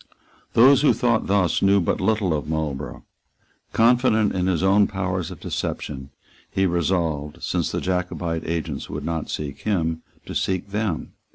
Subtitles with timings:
[0.53, 3.05] Those who thought thus knew but little of Marlborough.
[3.71, 6.09] Confident in his own powers of deception,
[6.49, 11.13] he resolved, since the Jacobite agents would not seek him, to seek them.